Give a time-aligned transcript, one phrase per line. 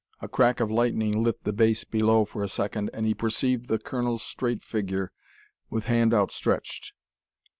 [0.19, 3.77] A crack of lightning lit the base below for a second, and he perceived the
[3.77, 5.11] colonel's straight figure
[5.69, 6.93] with hand outstretched.